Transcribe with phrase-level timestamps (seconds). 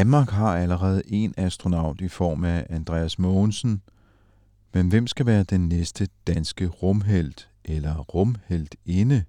[0.00, 3.82] Danmark har allerede en astronaut i form af Andreas Mogensen,
[4.74, 9.24] men hvem skal være den næste danske rumhelt eller rumheltinde?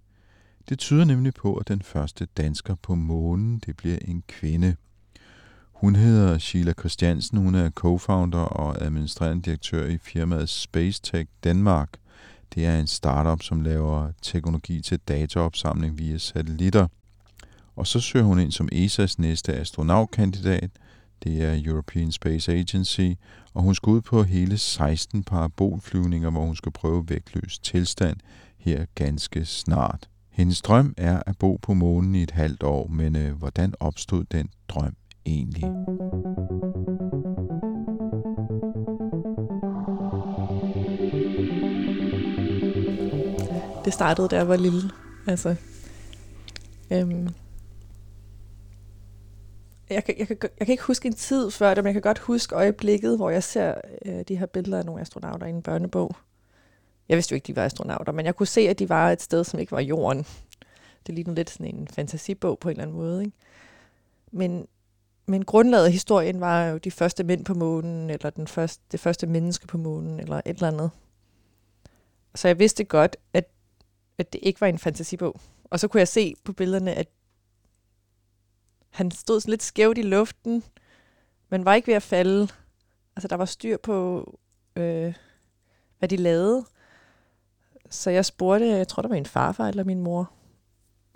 [0.69, 4.75] Det tyder nemlig på, at den første dansker på månen, det bliver en kvinde.
[5.73, 11.89] Hun hedder Sheila Christiansen, hun er co-founder og administrerende direktør i firmaet Spacetech Danmark.
[12.55, 16.87] Det er en startup, som laver teknologi til dataopsamling via satellitter.
[17.81, 20.69] Og så søger hun ind som ESA's næste astronautkandidat.
[21.23, 23.09] Det er European Space Agency,
[23.53, 28.17] og hun skal ud på hele 16 parabolflyvninger, hvor hun skal prøve vægtløs tilstand
[28.57, 30.09] her ganske snart.
[30.29, 34.23] Hendes drøm er at bo på månen i et halvt år, men øh, hvordan opstod
[34.31, 34.95] den drøm
[35.25, 35.63] egentlig?
[43.85, 44.89] Det startede, da jeg var lille.
[45.27, 45.55] Altså,
[46.91, 47.27] øhm,
[49.93, 52.09] jeg, kan, jeg, kan, jeg kan ikke huske en tid før det, men jeg kan
[52.09, 53.73] godt huske øjeblikket, hvor jeg ser
[54.05, 56.15] øh, de her billeder af nogle astronauter i en børnebog.
[57.09, 59.21] Jeg vidste jo ikke, de var astronauter, men jeg kunne se, at de var et
[59.21, 60.25] sted, som ikke var jorden.
[61.07, 63.23] Det lignede lidt sådan en fantasibog på en eller anden måde.
[63.25, 63.37] Ikke?
[64.31, 64.67] Men,
[65.25, 68.99] men grundlaget af historien var jo de første mænd på månen, eller den første, det
[68.99, 70.91] første menneske på månen, eller et eller andet.
[72.35, 73.49] Så jeg vidste godt, at,
[74.17, 75.39] at det ikke var en fantasibog.
[75.63, 77.07] Og så kunne jeg se på billederne, at
[78.91, 80.63] han stod sådan lidt skævt i luften,
[81.49, 82.47] men var ikke ved at falde.
[83.15, 84.25] Altså, der var styr på,
[84.75, 85.13] øh,
[85.99, 86.65] hvad de lavede.
[87.89, 90.31] Så jeg spurgte, jeg tror, der var min farfar eller min mor.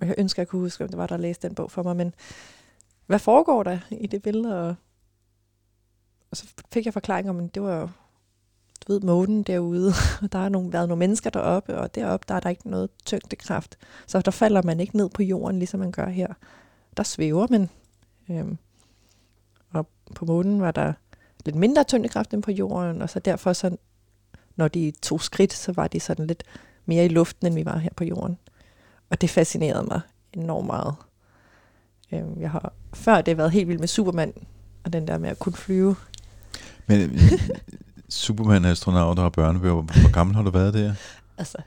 [0.02, 2.14] Jeg ønsker, jeg kunne huske, om det var, der læste den bog for mig, men
[3.06, 4.70] hvad foregår der i det billede?
[4.70, 4.76] Og,
[6.32, 7.92] og så fik jeg forklaring om, at det var
[8.88, 12.36] du ved, månen derude, og der har nogle, været nogle mennesker deroppe, og deroppe, der
[12.36, 13.78] er der ikke noget tyngdekraft.
[14.08, 16.34] Så der falder man ikke ned på jorden, ligesom man gør her
[16.98, 17.70] der svæver man.
[18.30, 18.58] Øhm,
[19.70, 20.94] og på månen var der
[21.46, 23.78] lidt mindre tyngdekraft end på jorden, og så derfor, så,
[24.56, 26.44] når de tog skridt, så var de sådan lidt
[26.86, 28.38] mere i luften, end vi var her på jorden.
[29.10, 30.02] Og det fascinerede mig
[30.34, 30.96] enormt meget.
[32.12, 34.34] Øhm, jeg har før det været helt vild med Superman,
[34.84, 35.96] og den der med at kunne flyve.
[36.88, 37.20] Men
[38.10, 40.94] Superman, astronauter og børnebøger, hvor gammel har du været der?
[41.38, 41.58] Altså,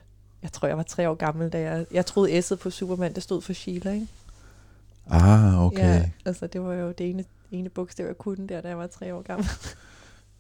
[0.43, 3.23] jeg tror, jeg var tre år gammel, da jeg, jeg troede S'et på Superman, det
[3.23, 4.07] stod for Sheila, ikke?
[5.11, 5.95] Ah, okay.
[5.95, 8.87] Ja, altså det var jo det ene, ene bogstav, jeg kunne der, da jeg var
[8.87, 9.49] tre år gammel.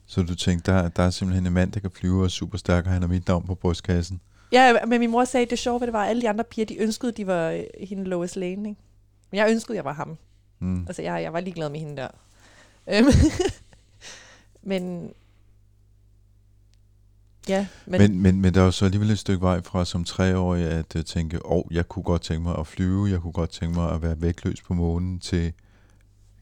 [0.06, 2.58] Så du tænkte, der, der er simpelthen en mand, der kan flyve og er super
[2.58, 4.20] stærk, og han har mit navn på brystkassen?
[4.52, 6.66] Ja, men min mor sagde, at det sjove det var, at alle de andre piger,
[6.66, 8.80] de ønskede, de var øh, hende Lois Lane, ikke?
[9.30, 10.18] Men jeg ønskede, jeg var ham.
[10.58, 10.80] Mm.
[10.86, 12.08] Altså, jeg, jeg var ligeglad med hende der.
[12.88, 13.06] Øhm,
[14.70, 15.12] men,
[17.48, 18.00] Ja, men...
[18.00, 20.96] Men, men, men der er jo så alligevel et stykke vej fra som treårig at
[20.96, 23.78] uh, tænke, åh, oh, jeg kunne godt tænke mig at flyve, jeg kunne godt tænke
[23.78, 25.52] mig at være vægtløs på månen til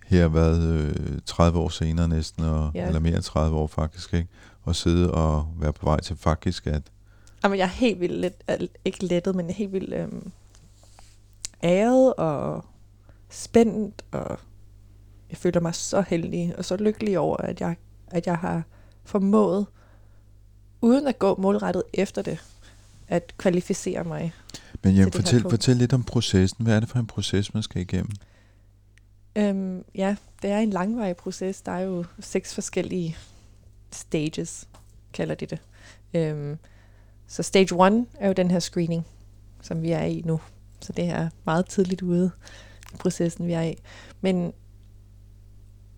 [0.07, 2.87] her været øh, 30 år senere næsten, og, ja.
[2.87, 4.29] eller mere end 30 år faktisk, ikke?
[4.63, 6.83] og sidde og være på vej til faktisk at...
[7.45, 10.09] Jamen, jeg er helt vildt, let, ikke lettet, men helt vildt øh,
[11.65, 12.65] æret og
[13.31, 14.39] spændt, og
[15.31, 17.77] jeg føler mig så heldig og så lykkelig over, at jeg,
[18.07, 18.63] at jeg har
[19.05, 19.67] formået
[20.87, 22.39] uden at gå målrettet efter det,
[23.09, 24.33] at kvalificere mig.
[24.83, 26.65] Men jamen, fortæl, fortæl lidt om processen.
[26.65, 28.11] Hvad er det for en proces, man skal igennem?
[29.37, 31.61] Øhm, ja, det er en langvarig proces.
[31.61, 33.17] Der er jo seks forskellige
[33.91, 34.69] stages,
[35.13, 35.59] kalder de det.
[36.15, 36.59] Øhm,
[37.27, 39.07] så stage 1 er jo den her screening,
[39.63, 40.41] som vi er i nu.
[40.81, 42.31] Så det er meget tidligt ude
[42.95, 43.77] i processen, vi er i.
[44.21, 44.53] Men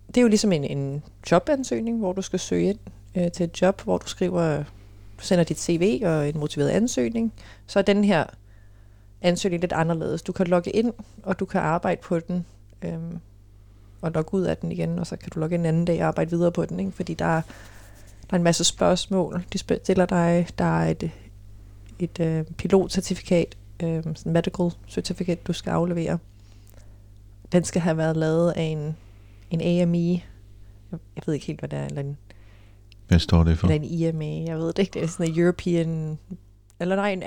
[0.07, 2.79] det er jo ligesom en, en jobansøgning, hvor du skal søge ind
[3.15, 4.63] øh, til et job, hvor du skriver,
[5.19, 7.33] du sender dit CV og en motiveret ansøgning,
[7.67, 8.23] så er den her
[9.21, 10.21] ansøgning lidt anderledes.
[10.21, 10.93] Du kan logge ind,
[11.23, 12.45] og du kan arbejde på den
[12.81, 13.19] øhm,
[14.01, 16.07] og logge ud af den igen, og så kan du logge en anden dag og
[16.07, 16.91] arbejde videre på den, ikke?
[16.91, 17.41] fordi der er,
[18.21, 20.47] der er en masse spørgsmål, de stiller dig.
[20.57, 21.11] Der er et,
[21.99, 26.17] et øh, pilotcertifikat, øh, sådan medical certificate, du skal aflevere.
[27.51, 28.97] Den skal have været lavet af en,
[29.51, 30.11] en AME.
[30.91, 31.85] Jeg, jeg ved ikke helt, hvad det er.
[31.85, 32.17] Eller en,
[33.09, 33.67] hvad står det for?
[33.67, 34.43] eller en IMA.
[34.43, 34.93] Jeg ved det ikke.
[34.93, 36.19] Det er sådan en European...
[36.81, 37.23] Eller nej, en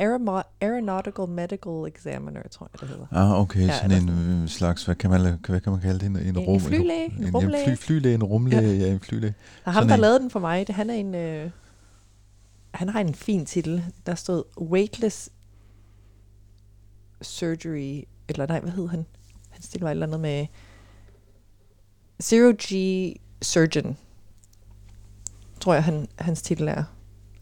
[0.61, 3.07] Aeronautical Medical Examiner, tror jeg, det hedder.
[3.11, 4.09] Ah, okay, Ja, sådan en
[4.43, 6.07] øh, slags, hvad kan man, hvad kan man kalde det?
[6.07, 7.65] En, en, En- en rum, flylæge, en en, en, rumlæge.
[7.65, 8.77] fly, flylæge, en rumlæge, ja.
[8.87, 9.35] ja, en flylæge.
[9.65, 10.01] Og ham, Sådan der en.
[10.01, 11.15] lavede den for mig, det, han er en...
[11.15, 11.51] Øh,
[12.75, 13.85] han har en fin titel.
[14.07, 15.31] Der stod Weightless
[17.23, 19.07] Surgery, eller nej, hvad hed han?
[19.51, 20.47] Han stille var et eller andet med
[22.23, 22.73] Zero G
[23.43, 23.97] Surgeon,
[25.63, 26.85] tror jeg, han, hans titel er.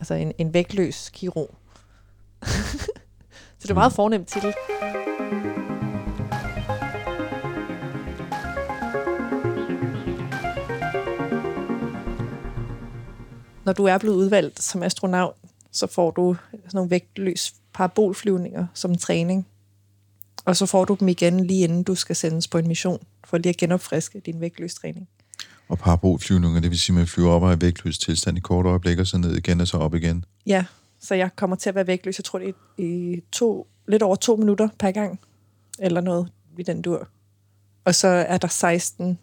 [0.00, 1.54] Altså en, en vægtløs kirurg.
[3.58, 4.54] Så det er meget fornemt titel.
[13.64, 15.34] Når du er blevet udvalgt som astronaut,
[15.70, 19.46] så får du sådan nogle vægtløs parabolflyvninger som træning.
[20.44, 23.38] Og så får du dem igen lige inden du skal sendes på en mission, for
[23.38, 25.08] lige at genopfriske din vægtløs træning.
[25.70, 28.40] Og parabolflyvninger, det vil sige, at man flyver op og er i vægtløs tilstand i
[28.40, 30.24] kort øjeblik, og så ned igen og så op igen.
[30.46, 30.64] Ja,
[31.00, 34.16] så jeg kommer til at være vægtløs, jeg tror det er i to, lidt over
[34.16, 35.20] to minutter per gang,
[35.78, 37.08] eller noget i den dur.
[37.84, 39.18] Og så er der 16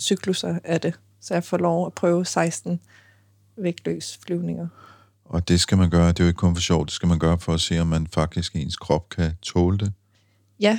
[0.00, 2.80] cykluser af det, så jeg får lov at prøve 16
[3.56, 4.68] vægtløs flyvninger.
[5.24, 7.18] Og det skal man gøre, det er jo ikke kun for sjov, det skal man
[7.18, 9.92] gøre for at se, om man faktisk ens krop kan tåle det.
[10.60, 10.78] Ja,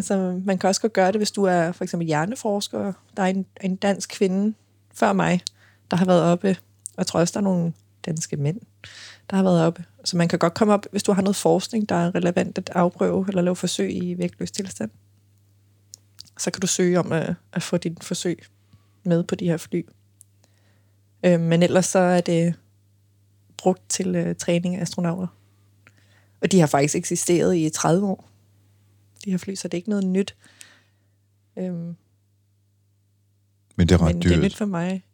[0.00, 2.92] altså man kan også godt gøre det, hvis du er for eksempel hjerneforsker.
[3.16, 4.54] Der er en, en dansk kvinde
[4.94, 5.40] før mig,
[5.90, 7.72] der har været oppe, og jeg tror også, der er nogle
[8.06, 8.60] danske mænd,
[9.30, 9.84] der har været oppe.
[10.04, 12.70] Så man kan godt komme op, hvis du har noget forskning, der er relevant at
[12.74, 14.90] afprøve eller lave forsøg i vægtløs tilstand.
[16.38, 18.44] Så kan du søge om at, at få dit forsøg
[19.04, 19.86] med på de her fly.
[21.24, 22.54] Øh, men ellers så er det
[23.56, 25.26] brugt til øh, træning af astronauter.
[26.40, 28.29] Og de har faktisk eksisteret i 30 år
[29.24, 30.36] de her fly, så det er ikke noget nyt.
[31.58, 31.96] Øhm,
[33.76, 34.30] Men det er ret men dyrt.
[34.30, 35.06] det er nyt for mig.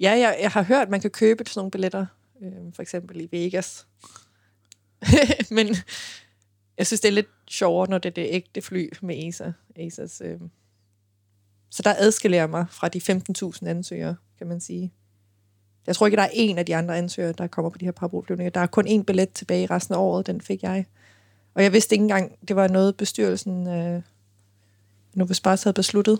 [0.00, 2.06] Ja, jeg, jeg har hørt, at man kan købe sådan nogle billetter,
[2.42, 3.86] øhm, for eksempel i Vegas.
[5.56, 5.76] men
[6.78, 9.52] jeg synes, det er lidt sjovere, når det er det ægte fly med ESA.
[9.78, 10.50] ESA's, øhm.
[11.70, 13.00] Så der adskiller jeg mig fra de
[13.62, 14.92] 15.000 ansøgere, kan man sige.
[15.86, 17.92] Jeg tror ikke, der er en af de andre ansøgere, der kommer på de her
[17.92, 18.50] parabolflyvninger.
[18.50, 20.86] Der er kun én billet tilbage i resten af året, den fik jeg.
[21.58, 24.02] Og jeg vidste ikke engang, det var noget bestyrelsen, øh,
[25.14, 26.18] Novus Bars havde besluttet,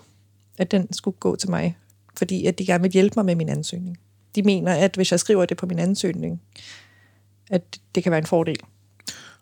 [0.58, 1.76] at den skulle gå til mig,
[2.16, 3.98] fordi at de gerne vil hjælpe mig med min ansøgning.
[4.34, 6.42] De mener, at hvis jeg skriver det på min ansøgning,
[7.50, 8.60] at det kan være en fordel.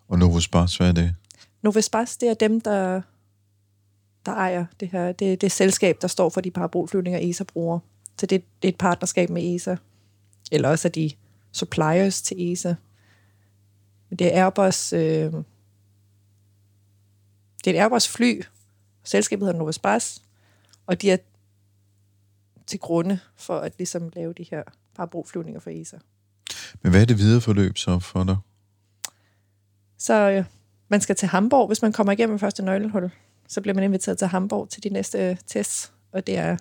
[0.09, 1.15] Og Novus Bars, hvad er det?
[1.63, 3.03] Novus Bars, det er dem, der,
[4.27, 5.13] der ejer det her.
[5.13, 7.79] Det er det selskab, der står for de parabolflyvninger, ESA bruger.
[8.21, 9.77] Så det, det er et partnerskab med ESA.
[10.53, 11.11] Eller også er de
[11.53, 12.75] suppliers til ESA.
[14.11, 14.93] Men det er Airbus...
[14.93, 15.33] Øh,
[17.67, 18.43] det er et Airbus fly.
[19.05, 20.23] Selskabet hedder Novus Bas.
[20.87, 21.17] Og de er
[22.67, 24.63] til grunde for at ligesom lave de her
[24.95, 25.97] parabolflyvninger for ESA.
[26.83, 28.37] Men hvad er det videre forløb så for dig?
[29.99, 30.45] Så øh,
[30.89, 33.11] man skal til Hamburg, hvis man kommer igennem første nøglehul.
[33.49, 35.93] Så bliver man inviteret til Hamburg til de næste øh, tests.
[36.13, 36.57] Og det er,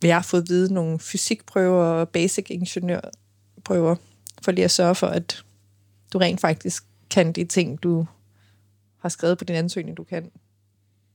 [0.00, 3.96] vi har fået at vide nogle fysikprøver og basic ingeniørprøver,
[4.42, 5.44] for lige at sørge for, at
[6.12, 8.06] du rent faktisk kan de ting, du
[8.98, 10.30] har skrevet på din ansøgning, du kan.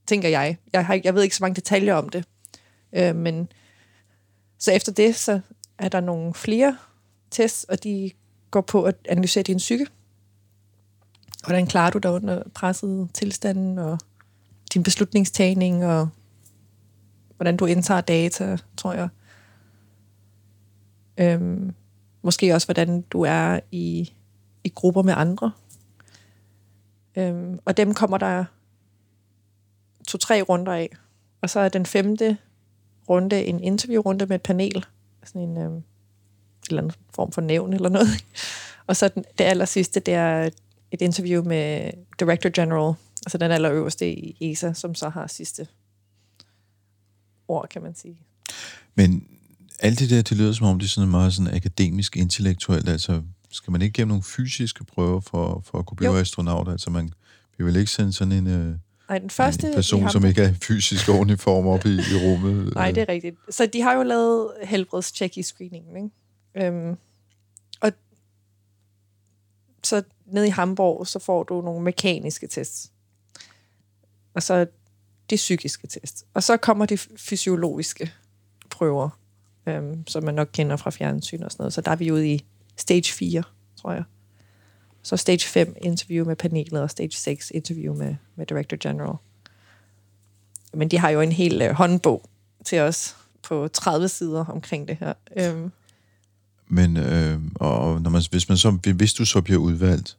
[0.08, 0.58] Tænker jeg.
[0.74, 2.26] Jeg, har, jeg ved ikke så mange detaljer om det.
[2.94, 3.52] Øh, men
[4.58, 5.40] så efter det, så
[5.78, 6.78] er der nogle flere
[7.32, 8.12] tests, og de
[8.52, 9.88] går på at analysere din psyke.
[11.46, 14.00] Hvordan klarer du dig under presset tilstanden, og
[14.74, 16.10] din beslutningstagning, og
[17.36, 19.10] hvordan du indtager data, tror jeg.
[21.18, 21.76] Øhm,
[22.22, 24.14] måske også, hvordan du er i,
[24.64, 25.52] i grupper med andre.
[27.16, 28.46] Øhm, og dem kommer der
[30.08, 30.90] to-tre runder af.
[31.42, 32.38] Og så er den femte
[33.10, 34.86] runde en interviewrunde med et panel.
[35.24, 35.84] Sådan en øhm, en
[36.70, 38.10] eller anden form for nævn eller noget.
[38.88, 40.50] Og så den, det aller sidste, det er
[40.92, 42.94] et interview med Director General,
[43.26, 45.68] altså den allerøverste i ESA, som så har sidste
[47.48, 48.18] ord, kan man sige.
[48.96, 49.28] Men
[49.80, 52.90] alt det der, det lyder som om, det er sådan meget sådan akademisk, intellektuelt.
[52.90, 53.22] Altså,
[53.52, 56.18] skal man ikke gennem nogle fysiske prøver for, for at kunne blive Jo.
[56.18, 56.68] astronaut?
[56.70, 57.14] Altså, man
[57.58, 58.76] vi vil ikke sende sådan en, øh,
[59.10, 59.68] Nej, den første...
[59.68, 62.74] en person, som Hamburg- ikke er fysisk ordentlig form op i, i rummet.
[62.76, 63.36] Nej, det er rigtigt.
[63.50, 65.96] Så de har jo lavet helbredstjek i screeningen,
[66.56, 66.68] ikke?
[66.68, 66.98] Øhm,
[67.82, 67.92] og
[69.84, 72.92] så nede i Hamburg, så får du nogle mekaniske tests.
[74.34, 74.66] Og så
[75.30, 76.26] de psykiske test.
[76.34, 78.12] Og så kommer de fysiologiske
[78.70, 79.10] prøver,
[79.68, 81.74] øhm, som man nok kender fra fjernsyn og sådan noget.
[81.74, 82.46] Så der er vi ude i
[82.78, 83.44] stage 4,
[83.82, 84.04] tror jeg.
[85.04, 89.16] Så stage 5 interview med panelet, og stage 6 interview med, med Director General.
[90.74, 92.30] Men de har jo en hel øh, håndbog
[92.66, 95.14] til os på 30 sider omkring det her.
[95.38, 95.72] Øhm,
[96.68, 100.18] Men øh, og når man, hvis, man så, hvis du så bliver udvalgt,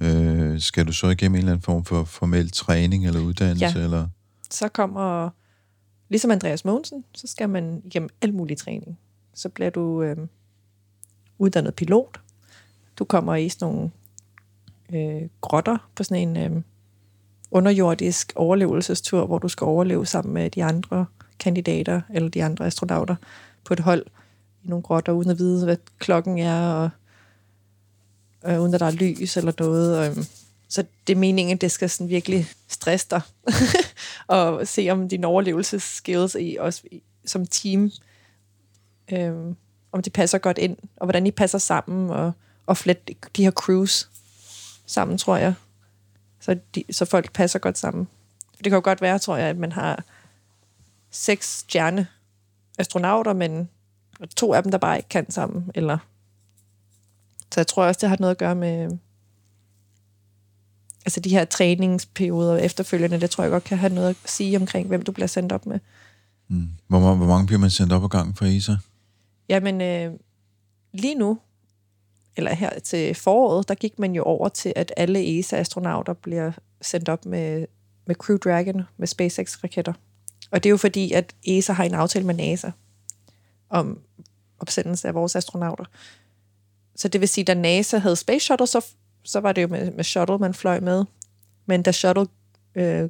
[0.00, 3.78] øh, skal du så igennem en eller anden form for formel træning eller uddannelse?
[3.78, 3.84] Ja.
[3.84, 4.08] Eller?
[4.54, 5.30] så kommer,
[6.08, 8.98] ligesom Andreas Mogensen, så skal man igennem al mulig træning.
[9.34, 10.16] Så bliver du øh,
[11.38, 12.20] uddannet pilot.
[12.98, 13.90] Du kommer i sådan nogle
[14.92, 16.62] øh, grotter på sådan en øh,
[17.50, 21.06] underjordisk overlevelsestur, hvor du skal overleve sammen med de andre
[21.38, 23.16] kandidater eller de andre astronauter
[23.64, 24.06] på et hold
[24.64, 26.90] i nogle grotter, uden at vide, hvad klokken er, og
[28.46, 29.98] øh, uden at der er lys eller noget.
[29.98, 30.24] Og, øhm,
[30.68, 33.20] så det er meningen, at det skal sådan virkelig stresse dig,
[34.36, 37.90] og se om dine overlevelsesskills i, også i, som team,
[39.12, 39.54] øh,
[39.92, 42.32] om de passer godt ind, og hvordan I passer sammen, og,
[42.66, 44.10] og flet de her crews
[44.86, 45.54] sammen, tror jeg.
[46.40, 48.08] Så, de, så folk passer godt sammen.
[48.56, 50.04] For det kan jo godt være, tror jeg, at man har
[51.10, 52.06] seks stjerne
[52.78, 53.68] astronauter, men
[54.36, 55.98] to af dem, der bare ikke kan sammen, eller
[57.52, 58.98] så jeg tror også, det har noget at gøre med
[61.04, 64.88] altså de her træningsperioder efterfølgende, det tror jeg godt kan have noget at sige omkring,
[64.88, 65.78] hvem du bliver sendt op med.
[66.48, 66.68] Mm.
[66.86, 68.76] Hvor, hvor mange bliver man sendt op ad gangen fra ESA?
[69.52, 70.12] Jamen, øh,
[70.92, 71.38] lige nu,
[72.36, 77.08] eller her til foråret, der gik man jo over til, at alle ESA-astronauter bliver sendt
[77.08, 77.66] op med,
[78.06, 79.92] med Crew Dragon, med SpaceX-raketter.
[80.50, 82.70] Og det er jo fordi, at ESA har en aftale med NASA
[83.70, 84.00] om
[84.58, 85.84] opsendelse af vores astronauter.
[86.96, 88.84] Så det vil sige, da NASA havde Space Shuttle, så,
[89.24, 91.04] så var det jo med, med Shuttle, man fløj med.
[91.66, 92.26] Men da Shuttle
[92.74, 93.08] øh,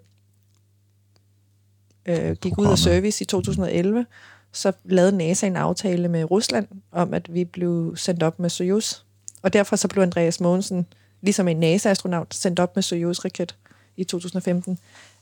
[2.06, 4.06] øh, gik ud af service i 2011,
[4.52, 9.02] så lavede NASA en aftale med Rusland om, at vi blev sendt op med Soyuz.
[9.42, 10.86] Og derfor så blev Andreas Mogensen,
[11.20, 13.56] ligesom en NASA-astronaut, sendt op med Soyuz-raket
[13.96, 14.78] i 2015.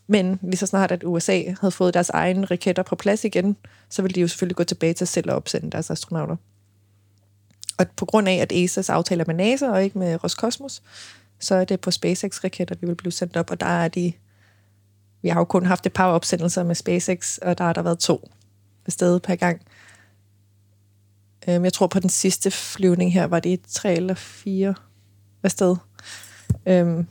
[0.07, 3.57] Men lige så snart, at USA havde fået deres egne raketter på plads igen,
[3.89, 6.37] så ville de jo selvfølgelig gå tilbage til selv at opsende deres astronauter.
[7.79, 10.83] Og på grund af, at ESA's aftaler med NASA og ikke med Roskosmos,
[11.41, 14.13] så er det på SpaceX-raketter, vi vil blive sendt op, og der er de...
[15.23, 17.99] Vi har jo kun haft et par opsendelser med SpaceX, og der har der været
[17.99, 18.31] to
[18.91, 19.61] afsted per gang.
[21.49, 24.75] Øhm, Jeg tror på den sidste flyvning her, var det tre eller fire
[25.43, 25.77] afsted.
[26.67, 27.07] Øhm,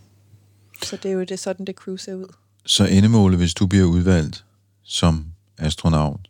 [0.83, 2.33] Så det er jo det, sådan, det crew ser ud.
[2.65, 4.45] Så endemålet, hvis du bliver udvalgt
[4.83, 5.25] som
[5.57, 6.29] astronaut,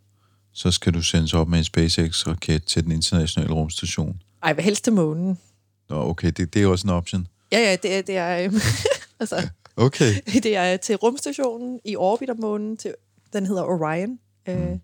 [0.53, 4.22] så skal du sendes op med en SpaceX-raket til den internationale rumstation.
[4.44, 5.38] Ej, hvad helst til månen.
[5.89, 7.27] Nå, okay, det, det er også en option.
[7.51, 8.56] Ja, ja, det er, det er, øhm,
[9.20, 10.13] altså, Okay.
[10.44, 12.77] det er til rumstationen i orbit om månen.
[12.77, 12.94] Til,
[13.34, 14.20] den hedder Orion.
[14.50, 14.77] Øh,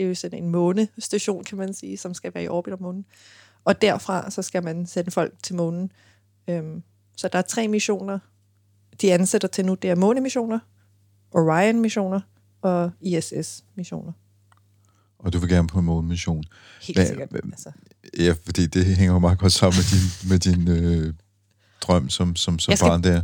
[0.00, 2.82] det er jo sådan en månestation, kan man sige, som skal være i orbit om
[2.82, 3.04] månen.
[3.64, 5.92] Og derfra, så skal man sende folk til månen.
[6.48, 6.82] Øhm,
[7.16, 8.18] så der er tre missioner,
[9.00, 9.74] de ansætter til nu.
[9.74, 10.58] Det er månemissioner,
[11.30, 12.20] Orion-missioner
[12.62, 14.12] og ISS-missioner.
[15.18, 16.44] Og du vil gerne på en månemission.
[16.82, 17.34] Helt Hvad- sikkert.
[17.34, 17.72] Altså.
[18.18, 21.14] Ja, fordi det hænger jo meget godt sammen med din, med din øh,
[21.80, 23.22] drøm som, som, som skal- barn der.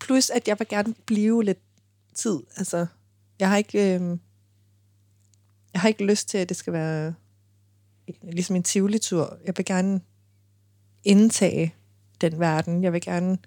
[0.00, 1.58] Plus, at jeg vil gerne blive lidt
[2.14, 2.40] tid.
[2.56, 2.86] Altså,
[3.38, 4.18] jeg har ikke, øh,
[5.72, 7.14] jeg har ikke lyst til, at det skal være
[8.22, 9.36] ligesom en tivoli-tur.
[9.46, 10.00] Jeg vil gerne
[11.04, 11.74] indtage
[12.20, 12.84] den verden.
[12.84, 13.38] Jeg vil gerne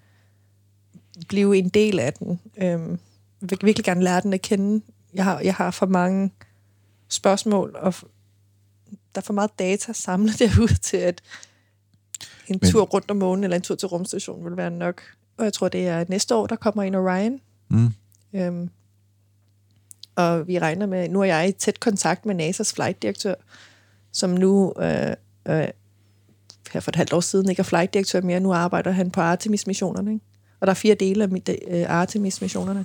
[1.28, 2.40] blive en del af den.
[2.56, 2.98] Øh, jeg
[3.40, 4.84] vil virkelig gerne lære den at kende.
[5.14, 6.30] Jeg har, jeg har for mange
[7.08, 7.94] spørgsmål, og
[9.14, 11.22] der er for meget data samlet derude til, at
[12.48, 12.70] en Men...
[12.70, 15.02] tur rundt om månen eller en tur til rumstationen vil være nok.
[15.36, 17.40] Og jeg tror, det er næste år, der kommer en Orion.
[17.68, 17.92] Mm.
[18.32, 18.70] Øhm,
[20.16, 23.34] og vi regner med, nu er jeg i tæt kontakt med NASA's flightdirektør,
[24.12, 25.12] som nu øh,
[25.48, 25.68] øh,
[26.72, 28.40] her for et halvt år siden ikke er flightdirektør mere.
[28.40, 30.12] Nu arbejder han på Artemis-missionerne.
[30.12, 30.24] Ikke?
[30.60, 32.84] Og der er fire dele af mit- øh, Artemis-missionerne.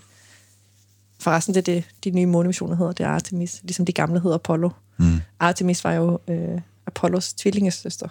[1.20, 4.36] Forresten, det er det, de nye månemissioner hedder, det er Artemis, ligesom de gamle hedder
[4.36, 4.70] Apollo.
[4.98, 5.06] Mm.
[5.40, 8.08] Artemis var jo øh, Apollos tvillingesøster.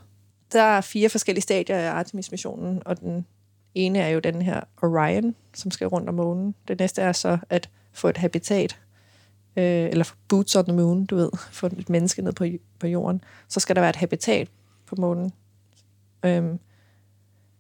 [0.52, 3.26] Der er fire forskellige stadier af Artemis-missionen, og den
[3.75, 6.54] ene er jo den her Orion, som skal rundt om månen.
[6.68, 8.78] Det næste er så at få et habitat,
[9.57, 12.47] øh, eller få boots on the moon, du ved, få et menneske ned på,
[12.78, 13.21] på jorden.
[13.49, 14.49] Så skal der være et habitat
[14.87, 15.33] på månen.
[16.25, 16.59] Øhm,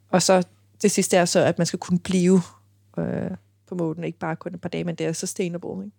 [0.08, 0.46] og så
[0.82, 2.40] det sidste er så, at man skal kunne blive
[2.98, 3.30] øh,
[3.68, 5.84] på månen, ikke bare kun et par dage, men det er sustainable.
[5.84, 5.96] Ikke?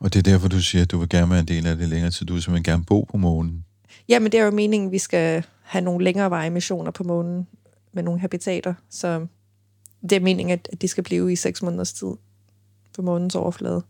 [0.00, 1.88] Og det er derfor, du siger, at du vil gerne være en del af det
[1.88, 2.26] længere tid.
[2.26, 3.64] Du vil simpelthen gerne bo på månen.
[4.08, 7.46] Jamen, det er jo meningen, at vi skal have nogle længerevarige missioner på månen
[7.92, 8.74] med nogle habitater.
[8.90, 9.26] Så
[10.02, 12.12] det er meningen, at at de skal blive i seks måneders tid
[12.96, 13.82] på månens overflade.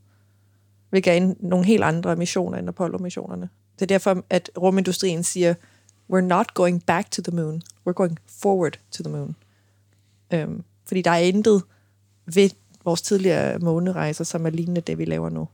[1.06, 3.48] Er en, nogle helt andre missioner end Apollo-missionerne.
[3.74, 5.54] Det er derfor, at rumindustrien siger,
[6.12, 9.36] we're not going back to the moon, we're going forward to the moon.
[10.32, 11.62] Øhm, fordi der er intet
[12.34, 12.50] ved
[12.84, 15.48] vores tidligere månerejser, som er lignende det, vi laver nu.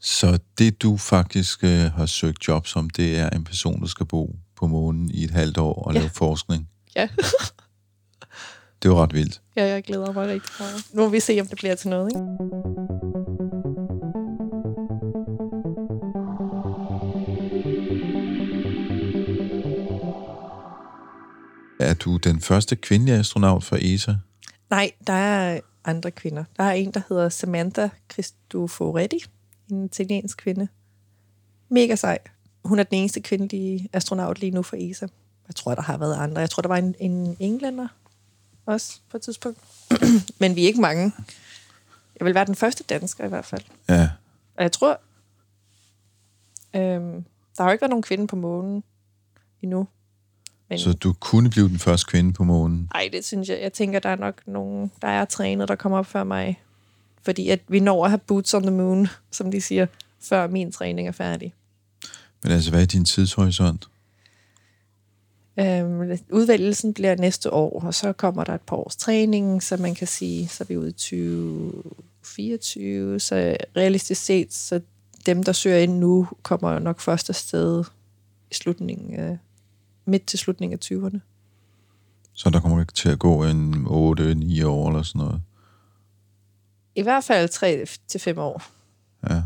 [0.00, 4.06] Så det, du faktisk øh, har søgt job som, det er en person, der skal
[4.06, 5.98] bo på månen i et halvt år og Ja.
[5.98, 6.68] lave forskning.
[6.96, 7.08] Ja.
[8.82, 9.40] Det er jo ret vildt.
[9.56, 10.74] ja, jeg glæder mig rigtig meget.
[10.92, 13.71] Nu må vi se, om det bliver til noget, ikke?
[21.82, 24.14] Er du den første kvindelige astronaut for ESA?
[24.70, 26.44] Nej, der er andre kvinder.
[26.56, 29.24] Der er en, der hedder Samantha Cristoforetti,
[29.70, 30.68] en italiensk kvinde.
[31.68, 32.18] Mega sej.
[32.64, 35.06] Hun er den eneste kvindelige astronaut lige nu for ESA.
[35.48, 36.40] Jeg tror, der har været andre.
[36.40, 37.88] Jeg tror, der var en, en englænder
[38.66, 39.58] også på et tidspunkt.
[40.40, 41.12] Men vi er ikke mange.
[42.18, 43.62] Jeg vil være den første dansker i hvert fald.
[43.88, 44.10] Ja.
[44.56, 45.00] Og jeg tror,
[46.74, 47.24] øhm,
[47.56, 48.84] der har jo ikke været nogen kvinde på månen
[49.62, 49.88] endnu.
[50.68, 52.88] Men Så du kunne blive den første kvinde på månen.
[52.94, 53.58] ej, det synes jeg.
[53.62, 56.62] Jeg tænker, der er nok nogen, der er trænet, der kommer op før mig.
[57.22, 59.86] Fordi at vi når at have boots on the moon, som de siger,
[60.20, 61.54] før min træning er færdig.
[62.42, 63.88] Men altså, hvad er din tidshorisont?
[65.60, 69.94] Øhm, udvælgelsen bliver næste år, og så kommer der et par års træning, så man
[69.94, 74.80] kan sige, så er vi ude i 2024, så realistisk set, så
[75.26, 77.84] dem, der søger ind nu, kommer nok først afsted
[78.50, 79.38] i slutningen af,
[80.04, 81.18] midt til slutningen af 20'erne.
[82.32, 85.42] Så der kommer ikke til at gå en 8-9 år eller sådan noget.
[86.94, 88.62] I hvert fald 3 til 5 år.
[89.30, 89.42] Ja.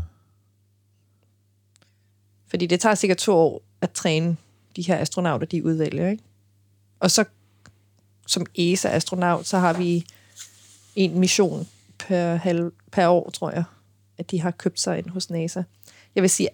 [2.47, 4.37] Fordi det tager sikkert to år at træne
[4.75, 6.09] de her astronauter, de udvælger.
[6.09, 6.23] Ikke?
[6.99, 7.25] Og så
[8.27, 10.05] som ESA-astronaut, så har vi
[10.95, 11.67] en mission
[11.99, 13.63] per, halv, per år, tror jeg,
[14.17, 15.63] at de har købt sig ind hos NASA.
[16.15, 16.49] Jeg vil sige,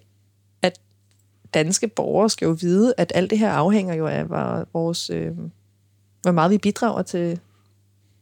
[1.54, 5.32] danske borgere skal jo vide, at alt det her afhænger jo af hvor- vores, øh,
[6.22, 7.40] hvor meget vi bidrager til,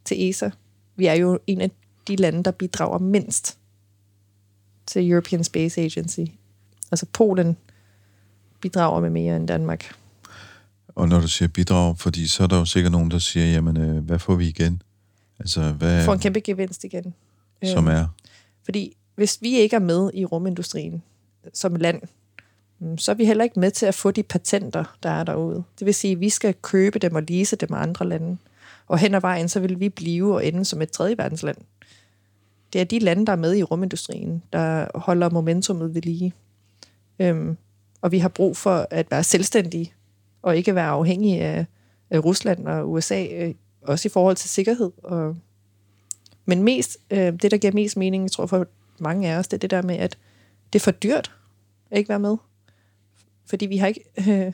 [0.04, 0.50] til ESA.
[0.96, 1.70] Vi er jo en af
[2.08, 3.58] de lande, der bidrager mindst
[4.86, 6.20] til European Space Agency.
[6.92, 7.56] Altså Polen
[8.60, 9.94] bidrager med mere end Danmark.
[10.88, 13.76] Og når du siger bidrag, fordi så er der jo sikkert nogen, der siger, jamen,
[13.76, 14.82] øh, hvad får vi igen?
[15.38, 17.14] Altså, hvad Får en kæmpe gevinst igen.
[17.64, 18.06] som Øhm, er?
[18.64, 21.02] Fordi hvis vi ikke er med i rumindustrien
[21.54, 22.02] som land,
[22.82, 25.62] Mm, så er vi heller ikke med til at få de patenter, der er derude.
[25.78, 28.36] Det vil sige, at vi skal købe dem og lease dem af andre lande.
[28.86, 31.56] Og hen ad vejen, så vil vi blive og ende som et tredje verdensland.
[32.72, 36.32] Det er de lande, der er med i rumindustrien, der holder momentummet ved lige.
[37.18, 37.56] Øhm,
[38.00, 39.92] og vi har brug for at være selvstændige,
[40.42, 41.66] og ikke være afhængige af,
[42.10, 44.90] af Rusland og USA, øh, også i forhold til sikkerhed.
[45.02, 45.36] Og,
[46.46, 48.66] men mest, øh, det, der giver mest mening, tror jeg for
[48.98, 50.18] mange af os, det er det der med, at
[50.72, 51.32] det er for dyrt
[51.90, 52.36] at ikke være med.
[53.46, 54.52] Fordi vi har ikke, øh,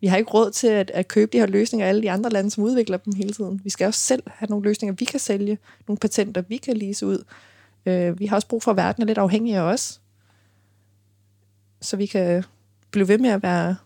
[0.00, 2.30] vi har ikke råd til at, at købe de her løsninger af alle de andre
[2.30, 3.60] lande, som udvikler dem hele tiden.
[3.64, 7.06] Vi skal også selv have nogle løsninger, vi kan sælge, nogle patenter, vi kan lease
[7.06, 7.24] ud.
[7.86, 10.00] Øh, vi har også brug for, at verden er lidt afhængig af os.
[11.80, 12.44] Så vi kan
[12.90, 13.76] blive ved med at være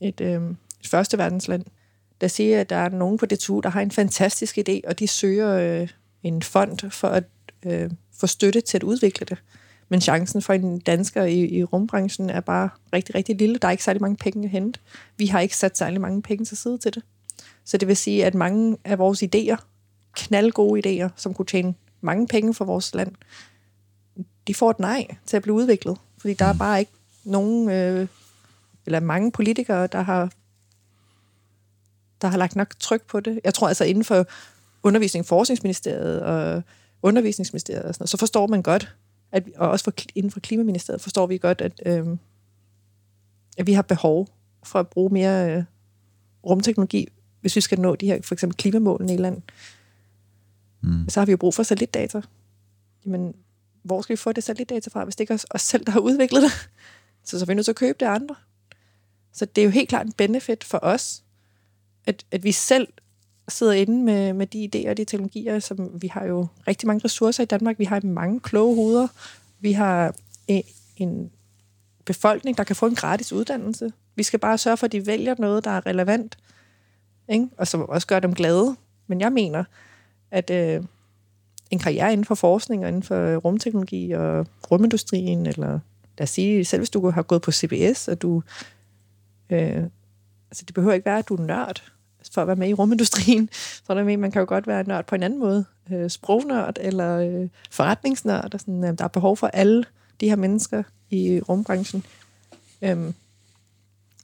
[0.00, 0.42] et, øh,
[0.80, 1.64] et første verdensland,
[2.20, 5.06] der siger, at der er nogen på DTU, der har en fantastisk idé, og de
[5.08, 5.88] søger øh,
[6.22, 7.24] en fond for at
[7.66, 9.42] øh, få støtte til at udvikle det.
[9.88, 13.58] Men chancen for en dansker i, i rumbranchen er bare rigtig, rigtig lille.
[13.58, 14.80] Der er ikke særlig mange penge at hente.
[15.16, 17.02] Vi har ikke sat særlig mange penge til side til det.
[17.64, 19.56] Så det vil sige, at mange af vores idéer,
[20.12, 23.12] knaldgode idéer, som kunne tjene mange penge for vores land,
[24.46, 25.98] de får et nej til at blive udviklet.
[26.18, 26.92] Fordi der er bare ikke
[27.24, 28.08] nogen, øh,
[28.86, 30.32] eller mange politikere, der har,
[32.20, 33.40] der har lagt nok tryk på det.
[33.44, 34.26] Jeg tror altså inden for
[34.82, 36.62] undervisning og forskningsministeriet og
[37.02, 38.94] undervisningsministeriet og sådan noget, så forstår man godt,
[39.34, 42.06] at, og også for, inden for klimaministeriet forstår vi godt, at, øh,
[43.58, 44.28] at vi har behov
[44.62, 45.64] for at bruge mere øh,
[46.46, 47.08] rumteknologi,
[47.40, 49.42] hvis vi skal nå de her for eksempel klimamålene i land.
[50.82, 51.08] Mm.
[51.08, 52.22] Så har vi jo brug for satellitdata.
[53.06, 53.34] Jamen,
[53.82, 55.92] hvor skal vi få det satellitdata fra, hvis det ikke er os- os selv, der
[55.92, 56.50] har udviklet det?
[57.24, 58.34] Så så er vi nødt til at købe det andre.
[59.32, 61.22] Så det er jo helt klart en benefit for os,
[62.06, 62.88] at, at vi selv
[63.48, 67.04] sidder inde med, med de idéer og de teknologier, som vi har jo rigtig mange
[67.04, 67.78] ressourcer i Danmark.
[67.78, 69.08] Vi har mange kloge hoveder.
[69.60, 70.14] Vi har
[70.50, 70.60] øh,
[70.96, 71.30] en,
[72.04, 73.92] befolkning, der kan få en gratis uddannelse.
[74.16, 76.38] Vi skal bare sørge for, at de vælger noget, der er relevant,
[77.28, 77.48] ikke?
[77.58, 78.76] og som også gør dem glade.
[79.06, 79.64] Men jeg mener,
[80.30, 80.82] at øh,
[81.70, 85.80] en karriere inden for forskning og inden for rumteknologi og rumindustrien, eller
[86.18, 88.42] lad os sige, selv hvis du har gået på CBS, og du...
[89.50, 89.84] Øh,
[90.50, 91.92] altså, det behøver ikke være, at du er nørd
[92.32, 93.48] for at være med i rumindustrien.
[93.86, 95.64] Så der med, man kan jo godt være nørd på en anden måde.
[95.92, 98.54] Øh, sprognørd eller øh, forretningsnørd.
[98.54, 99.84] Og sådan, øh, der er behov for alle
[100.20, 102.04] de her mennesker i rumbranchen.
[102.82, 103.14] Øhm,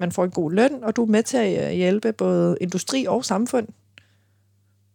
[0.00, 3.06] man får en god løn, og du er med til at øh, hjælpe både industri
[3.06, 3.68] og samfund.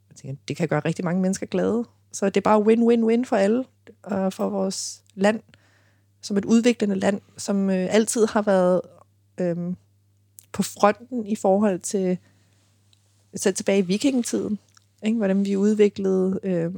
[0.09, 1.85] Jeg tænker, det kan gøre rigtig mange mennesker glade.
[2.11, 3.63] Så det er bare win-win-win for alle,
[4.03, 5.39] og for vores land,
[6.21, 8.81] som et udviklende land, som øh, altid har været
[9.37, 9.73] øh,
[10.51, 12.17] på fronten i forhold til
[13.35, 14.59] så tilbage i vikingetiden,
[15.03, 15.17] ikke?
[15.17, 16.71] hvordan vi udviklede øh,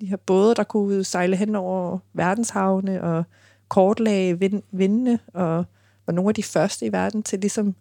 [0.00, 3.24] de her både, der kunne sejle hen over verdenshavne og
[3.68, 5.64] kortlage vind, vindene, og
[6.06, 7.74] var nogle af de første i verden til ligesom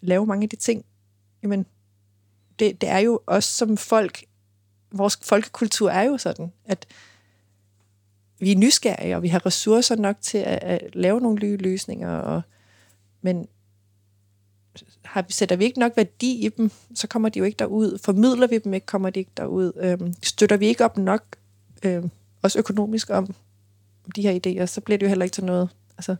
[0.00, 0.84] lave mange af de ting.
[1.42, 1.66] Jamen,
[2.58, 4.24] det, det er jo os som folk,
[4.92, 6.86] vores folkekultur er jo sådan, at
[8.38, 12.16] vi er nysgerrige, og vi har ressourcer nok til at, at lave nogle nye løsninger,
[12.16, 12.42] og,
[13.22, 13.48] men
[15.04, 17.98] har, sætter vi ikke nok værdi i dem, så kommer de jo ikke derud.
[17.98, 19.72] Formidler vi dem ikke, kommer de ikke derud.
[19.76, 21.22] Øhm, støtter vi ikke op nok,
[21.82, 22.10] øhm,
[22.42, 23.34] også økonomisk om,
[24.16, 25.68] de her idéer, så bliver det jo heller ikke til noget.
[25.98, 26.16] Altså,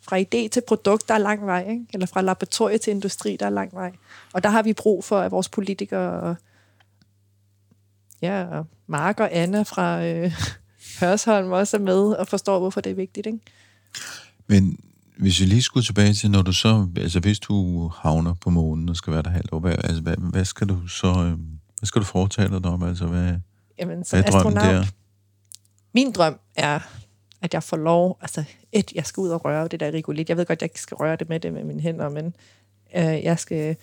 [0.00, 1.86] fra idé til produkt, der er lang vej, ikke?
[1.92, 3.92] eller fra laboratorie til industri, der er lang vej.
[4.32, 6.36] Og der har vi brug for, at vores politikere, og,
[8.22, 10.32] ja, og Mark og Anna fra øh,
[11.00, 13.26] Hørsholm også er med og forstår, hvorfor det er vigtigt.
[13.26, 13.38] Ikke?
[14.46, 14.80] Men
[15.20, 18.88] hvis vi lige skulle tilbage til, når du så, altså hvis du havner på månen
[18.88, 21.38] og skal være der halvt år, hvad, altså, hvad, hvad skal du så, øh,
[21.78, 22.82] hvad skal du foretage dig om?
[22.82, 23.32] Altså, hvad,
[23.78, 24.92] Jamen, som hvad er drømmen astronaut, der?
[25.94, 26.80] min drøm er,
[27.42, 30.28] at jeg får lov, altså et, jeg skal ud og røre det der rigolit.
[30.28, 32.34] Jeg ved godt, jeg ikke skal røre det med det med mine hænder, men
[32.96, 33.76] øh, jeg skal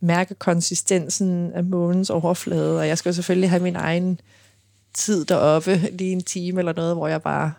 [0.00, 4.20] mærke konsistensen af månens overflade, og jeg skal jo selvfølgelig have min egen
[4.94, 7.52] tid deroppe, lige en time eller noget, hvor jeg bare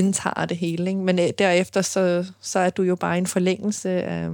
[0.00, 0.90] indtager det hele.
[0.90, 1.00] Ikke?
[1.00, 4.30] Men øh, derefter, så, så er du jo bare en forlængelse af,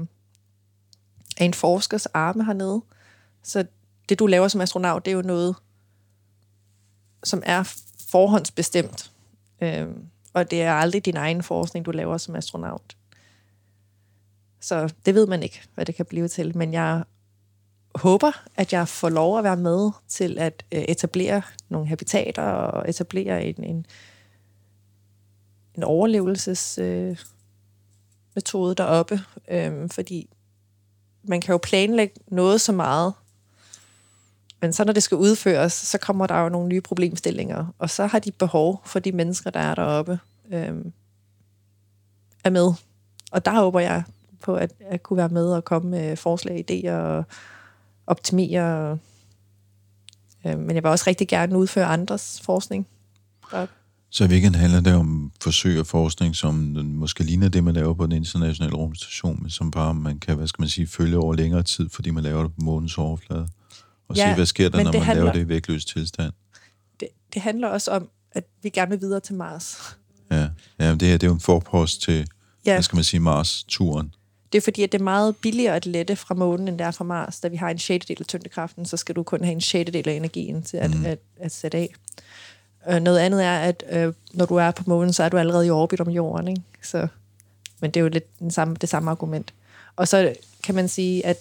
[1.36, 2.82] af en forskers arme hernede.
[3.42, 3.64] Så
[4.08, 5.56] det, du laver som astronaut, det er jo noget,
[7.24, 7.74] som er
[8.08, 9.12] forhåndsbestemt.
[9.60, 9.86] Øh,
[10.34, 12.96] og det er aldrig din egen forskning, du laver som astronaut.
[14.60, 16.56] Så det ved man ikke, hvad det kan blive til.
[16.56, 17.04] Men jeg
[17.94, 22.90] håber, at jeg får lov at være med til at øh, etablere nogle habitater og
[22.90, 23.86] etablere en, en,
[25.76, 27.16] en overlevelsesmetode øh,
[28.34, 29.20] metode deroppe.
[29.48, 30.28] øh, fordi
[31.22, 33.12] man kan jo planlægge noget så meget,
[34.60, 38.06] men så når det skal udføres, så kommer der jo nogle nye problemstillinger, og så
[38.06, 40.18] har de behov for de mennesker, der er deroppe,
[40.50, 40.74] øh,
[42.44, 42.72] er med.
[43.30, 44.02] Og der håber jeg
[44.42, 47.24] på at, at kunne være med og komme med forslag, idéer og
[48.06, 48.98] optimere.
[50.46, 52.86] Øh, men jeg vil også rigtig gerne udføre andres forskning.
[53.50, 53.74] Deroppe.
[54.16, 57.94] Så i weekend handler det om forsøg og forskning, som måske ligner det, man laver
[57.94, 61.34] på den internationale rumstation, men som bare man kan, hvad skal man sige, følge over
[61.34, 63.48] længere tid, fordi man laver det på månens overflade.
[64.08, 66.32] Og Ja, se, hvad sker der, når man handler- laver det i vægtløs tilstand.
[67.00, 69.76] det, det handler også om, at vi gerne vil videre til Mars.
[70.30, 70.48] Ja,
[70.80, 72.26] ja det, her, det er jo en forpost til,
[72.66, 72.72] Ja.
[72.74, 74.14] hvad skal man sige, Mars-turen.
[74.52, 76.90] Det er fordi, at det er meget billigere at lette fra månen, end det er
[76.90, 77.40] fra Mars.
[77.40, 80.12] Da vi har en sjettedel af tyngdekraften, så skal du kun have en sjettedel af
[80.12, 81.04] energien til at, mm.
[81.04, 81.94] at, at sætte af.
[82.88, 85.66] Øh, noget andet er, at øh, når du er på månen, så er du allerede
[85.66, 86.48] i orbit om jorden.
[86.48, 86.62] Ikke?
[86.82, 87.08] Så,
[87.80, 89.54] men det er jo lidt den samme, det samme argument.
[89.96, 91.38] Og så kan man sige, at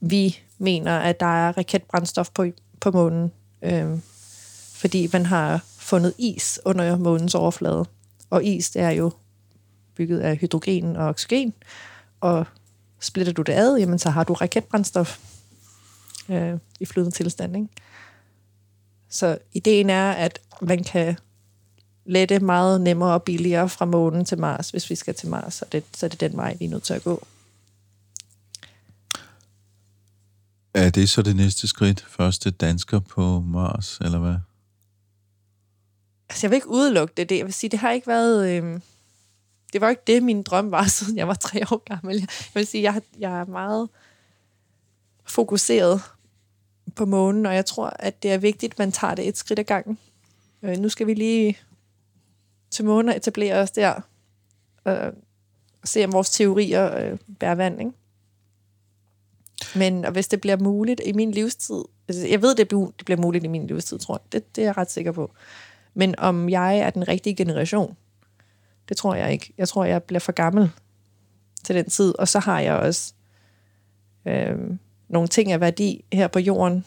[0.00, 2.46] vi mener, at der er raketbrændstof på,
[2.80, 3.98] på månen, øh,
[4.74, 7.84] fordi man har fundet is under månens overflade.
[8.30, 9.10] Og is, det er jo
[9.94, 11.54] bygget af hydrogen og oxygen,
[12.20, 12.46] og
[13.00, 15.18] splitter du det ad, jamen så har du raketbrændstof
[16.28, 17.56] øh, i flydende tilstand.
[17.56, 17.68] Ikke?
[19.14, 21.16] Så ideen er, at man kan
[22.04, 25.64] lette meget nemmere og billigere fra månen til Mars, hvis vi skal til Mars, så
[25.72, 27.26] det, så det er den vej, vi er nødt til at gå.
[30.74, 32.04] Er det så det næste skridt?
[32.08, 34.36] Første dansker på Mars, eller hvad?
[36.28, 37.28] Altså, jeg vil ikke udelukke det.
[37.28, 37.38] det.
[37.38, 38.48] Jeg vil sige, det har ikke været...
[38.50, 38.80] Øh,
[39.72, 42.16] det var ikke det, min drøm var, siden jeg var tre år gammel.
[42.18, 43.88] Jeg vil sige, jeg, jeg er meget
[45.26, 46.02] fokuseret
[46.96, 49.58] på månen, og jeg tror, at det er vigtigt, at man tager det et skridt
[49.58, 49.98] ad gangen.
[50.62, 51.58] Øh, nu skal vi lige
[52.70, 54.00] til månen og etablere os der,
[54.86, 55.12] øh,
[55.82, 57.92] og se om vores teorier øh, bærer vand, ikke?
[59.76, 63.04] Men og hvis det bliver muligt i min livstid, altså, jeg ved, det bliver, det
[63.04, 64.32] bliver muligt i min livstid, tror jeg.
[64.32, 65.30] Det, det er jeg ret sikker på.
[65.94, 67.96] Men om jeg er den rigtige generation,
[68.88, 69.52] det tror jeg ikke.
[69.58, 70.70] Jeg tror, jeg bliver for gammel
[71.64, 72.18] til den tid.
[72.18, 73.14] Og så har jeg også
[74.26, 74.58] øh,
[75.14, 76.84] nogle ting af værdi her på jorden.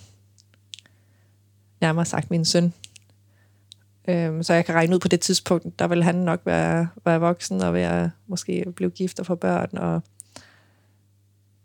[1.82, 2.74] Nærmere sagt min søn.
[4.08, 7.20] Øhm, så jeg kan regne ud på det tidspunkt, der vil han nok være, være
[7.20, 9.78] voksen og være, måske blive gift og få børn.
[9.78, 10.02] Og,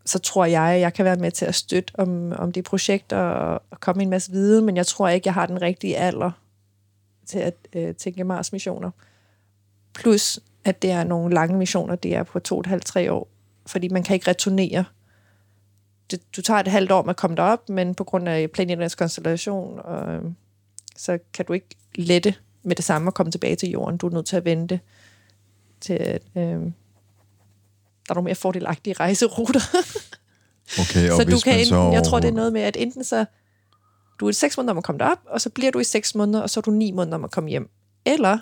[0.05, 3.17] så tror jeg, at jeg kan være med til at støtte om, om de projekter
[3.17, 5.97] og, og komme med en masse viden, men jeg tror ikke, jeg har den rigtige
[5.97, 6.31] alder
[7.27, 8.91] til at øh, tænke Mars missioner.
[9.95, 13.13] Plus, at det er nogle lange missioner, det er på to og et halvt, tre
[13.13, 13.29] år,
[13.67, 14.85] fordi man kan ikke returnere.
[16.13, 18.95] Det, du tager et halvt år med at komme derop, men på grund af planeternes
[18.95, 20.23] konstellation, og, øh,
[20.97, 23.97] så kan du ikke lette med det samme at komme tilbage til jorden.
[23.97, 24.81] Du er nødt til at vente
[25.81, 26.43] til, at øh,
[28.07, 29.61] der er nogle mere fordelagtige rejseruter.
[30.81, 31.91] Okay, og så hvis du kan man enten, så...
[31.93, 33.25] jeg tror, det er noget med, at enten så,
[34.21, 36.15] du er i seks måneder om at komme derop, og så bliver du i seks
[36.15, 37.71] måneder, og så er du ni måneder om at komme hjem.
[38.05, 38.39] Eller,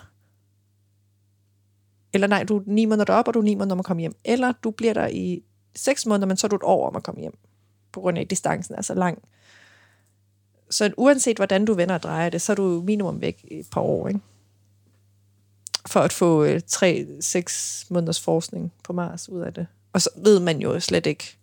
[2.13, 4.01] eller nej, du er ni måneder derop, og du er ni måneder om at komme
[4.01, 4.15] hjem.
[4.25, 5.43] Eller du bliver der i
[5.77, 7.39] seks måneder, men så er du et år om at komme hjem,
[7.93, 9.23] på grund af, at distancen er så lang.
[10.71, 13.71] Så uanset hvordan du vender og drejer det, så er du minimum væk i et
[13.73, 14.21] par år, ikke?
[15.87, 19.67] For at få øh, tre, seks måneders forskning på Mars ud af det.
[19.93, 21.37] Og så ved man jo slet ikke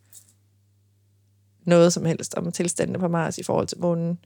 [1.65, 4.19] noget som helst om tilstandene på Mars i forhold til månen.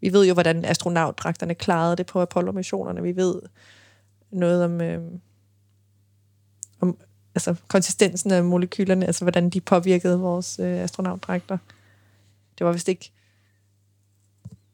[0.00, 3.02] Vi ved jo, hvordan astronautdragterne klarede det på Apollo-missionerne.
[3.02, 3.42] Vi ved
[4.30, 5.02] noget om, øh,
[6.80, 6.98] om
[7.36, 11.58] altså, konsistensen af molekylerne, altså hvordan de påvirkede vores øh, astronautdragter.
[12.58, 13.12] Det var vist ikke...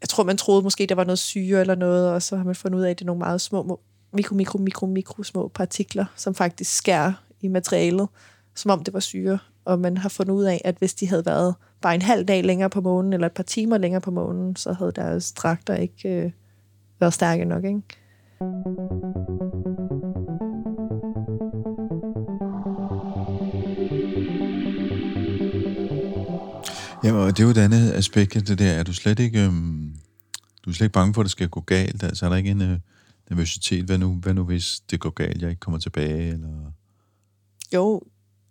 [0.01, 2.55] Jeg tror, man troede måske, der var noget syre eller noget, og så har man
[2.55, 3.81] fundet ud af, at det er nogle meget små,
[4.13, 8.09] mikro, mikro, mikro, mikro små partikler, som faktisk skærer i materialet,
[8.55, 9.39] som om det var syre.
[9.65, 12.45] Og man har fundet ud af, at hvis de havde været bare en halv dag
[12.45, 16.09] længere på månen, eller et par timer længere på månen, så havde deres dragter ikke
[16.09, 16.31] øh,
[17.01, 17.83] været stærke nok, ikke?
[27.05, 28.71] Ja, og det er jo et andet aspekt af det der.
[28.71, 29.97] Er du slet ikke, øhm,
[30.65, 32.03] du er slet ikke bange for, at det skal gå galt?
[32.03, 32.79] Altså, er der ikke en øh,
[33.31, 33.85] nervøsitet?
[33.85, 36.33] Hvad nu, hvad nu, hvis det går galt, jeg ikke kommer tilbage?
[36.33, 36.73] Eller?
[37.75, 38.03] Jo,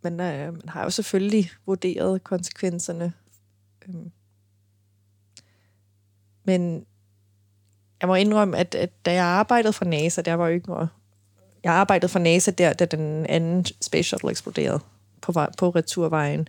[0.03, 3.13] men øh, man har jo selvfølgelig vurderet konsekvenserne.
[3.87, 4.11] Øhm.
[6.43, 6.85] Men
[8.01, 10.89] jeg må indrømme, at, at da jeg arbejdede for NASA, der var jo ikke noget...
[11.63, 14.79] Jeg arbejdede for NASA der, da den anden Space Shuttle eksploderede
[15.21, 16.47] på, på returvejen.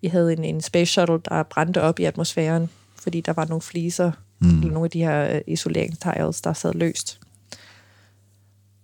[0.00, 3.62] Vi havde en, en Space Shuttle, der brændte op i atmosfæren, fordi der var nogle
[3.62, 4.58] fliser, mm.
[4.58, 7.20] eller nogle af de her øh, isoleringstiles, der sad løst.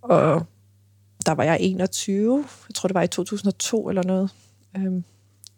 [0.02, 0.46] Og
[1.26, 4.30] der var jeg 21, jeg tror det var i 2002 eller noget.
[4.76, 5.04] Øhm,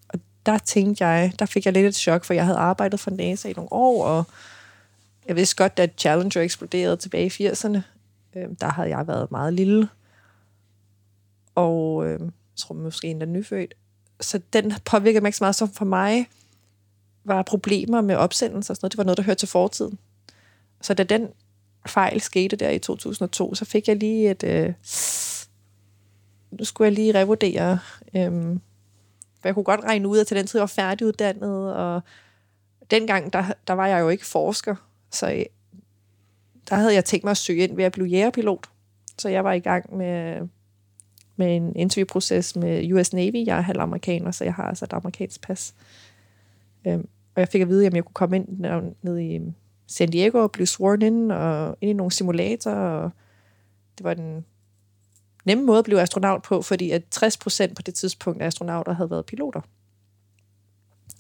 [0.09, 3.11] og der tænkte jeg, der fik jeg lidt et chok, for jeg havde arbejdet for
[3.11, 4.25] NASA i nogle år, og
[5.29, 7.79] jeg vidste godt, at Challenger eksploderede tilbage i 80'erne.
[8.37, 9.89] Øhm, der havde jeg været meget lille,
[11.55, 13.75] og øhm, jeg tror måske endda nyfødt.
[14.21, 16.29] Så den påvirkede mig ikke så meget, som for mig
[17.25, 18.93] var problemer med opsendelser og sådan noget.
[18.93, 19.99] Det var noget, der hørte til fortiden.
[20.81, 21.29] Så da den
[21.87, 24.43] fejl skete der i 2002, så fik jeg lige et...
[24.43, 24.73] Øh,
[26.51, 27.79] nu skulle jeg lige revurdere.
[28.15, 28.33] Øh,
[29.41, 32.01] for jeg kunne godt regne ud, at til den tid jeg var færdiguddannet, og
[32.91, 34.75] dengang, der, der var jeg jo ikke forsker,
[35.11, 35.45] så øh,
[36.69, 38.67] der havde jeg tænkt mig at søge ind ved at blive jægerpilot.
[39.19, 40.49] Så jeg var i gang med,
[41.39, 43.47] med en interviewproces med US Navy.
[43.47, 45.75] Jeg er halv amerikaner, så jeg har altså et amerikansk pas.
[46.87, 48.47] Øhm, og jeg fik at vide, at jeg kunne komme ind
[49.03, 49.55] ned, i øhm,
[49.87, 53.11] San Diego og blive sworn in, og ind i nogle simulatorer, og
[53.99, 54.45] det var den
[55.45, 59.11] nemme måde at blive astronaut på, fordi at 60% på det tidspunkt af astronauter havde
[59.11, 59.61] været piloter.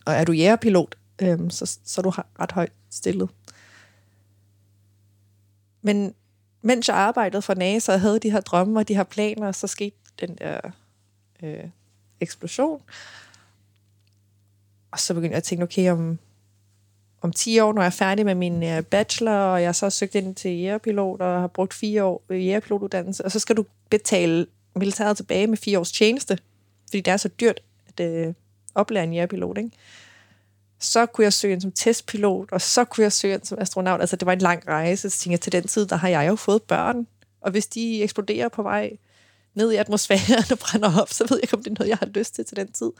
[0.07, 3.28] Og er du jægerpilot, øhm, så, så er du ret højt stillet.
[5.83, 6.14] Men
[6.62, 9.66] mens jeg arbejdede for NASA og havde de her drømme og de her planer, så
[9.66, 10.61] skete den der
[11.42, 11.64] øh,
[12.20, 12.83] eksplosion.
[14.90, 16.18] Og så begyndte jeg at tænke, okay, om,
[17.22, 19.90] om 10 år, når jeg er færdig med min øh, bachelor, og jeg så har
[19.90, 23.64] søgt ind til jægerpilot og har brugt fire år i jægerpilotuddannelse, og så skal du
[23.90, 26.38] betale militæret tilbage med fire års tjeneste,
[26.87, 28.35] fordi det er så dyrt at øh,
[28.74, 29.70] oplære en jægerpilot, ikke?
[30.81, 34.00] Så kunne jeg søge ind som testpilot, og så kunne jeg søge ind som astronaut.
[34.00, 35.11] Altså, det var en lang rejse.
[35.11, 37.07] Så tænkte jeg, til den tid, der har jeg jo fået børn.
[37.40, 38.96] Og hvis de eksploderer på vej
[39.59, 41.99] ned i atmosfæren og brænder op, så ved jeg ikke, om det er noget, jeg
[41.99, 42.90] har lyst til til den tid.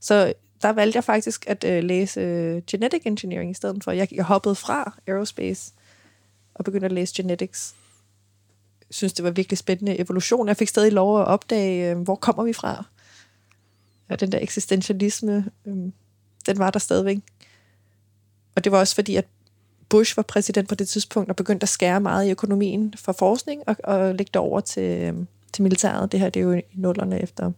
[0.00, 3.92] Så der valgte jeg faktisk at øh, læse øh, genetic engineering i stedet for.
[3.92, 5.72] Jeg, jeg hoppede fra aerospace
[6.54, 7.74] og begyndte at læse genetics.
[8.80, 10.48] Jeg synes, det var virkelig spændende evolution.
[10.48, 12.84] Jeg fik stadig lov at opdage, øh, hvor kommer vi fra?
[14.10, 15.76] Ja, den der eksistentialisme, øh,
[16.46, 17.18] den var der stadigvæk.
[18.54, 19.26] Og det var også fordi, at
[19.88, 23.62] Bush var præsident på det tidspunkt og begyndte at skære meget i økonomien for forskning
[23.66, 25.14] og, og lægge det over til, øh,
[25.56, 26.12] til militæret.
[26.12, 27.52] Det her det er jo i nullerne efter,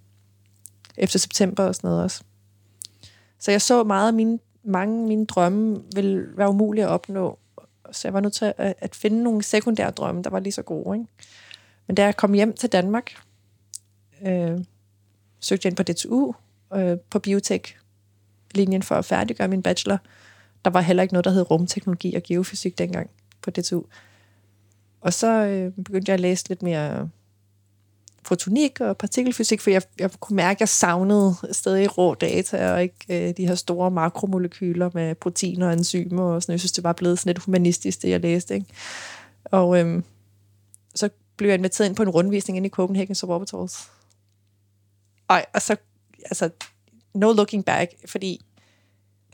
[0.96, 2.22] efter september og sådan noget også.
[3.38, 7.38] Så jeg så meget af mine, mange af mine drømme ville være umulige at opnå.
[7.92, 10.62] Så jeg var nødt til at, at finde nogle sekundære drømme, der var lige så
[10.62, 10.98] gode.
[10.98, 11.08] Ikke?
[11.86, 13.14] Men da jeg kom hjem til Danmark,
[14.26, 14.58] øh,
[15.40, 16.34] søgte jeg ind på DTU
[16.74, 17.78] øh, på biotek
[18.54, 19.98] linjen for at færdiggøre min bachelor.
[20.64, 23.10] Der var heller ikke noget, der hed rumteknologi og geofysik dengang
[23.42, 23.82] på DTU.
[25.00, 27.08] Og så øh, begyndte jeg at læse lidt mere
[28.22, 32.82] fotonik og partikelfysik, for jeg, jeg kunne mærke, at jeg savnede stadig rå data, og
[32.82, 36.84] ikke øh, de her store makromolekyler med proteiner og enzymer og sådan Jeg synes, det
[36.84, 38.54] var blevet sådan lidt humanistisk, det jeg læste.
[38.54, 38.66] Ikke?
[39.44, 40.02] Og øh,
[40.94, 43.90] så blev jeg inviteret ind på en rundvisning ind i Copenhagen Suborbitals.
[45.28, 45.76] Og, og så,
[46.24, 46.50] altså,
[47.14, 48.44] no looking back, fordi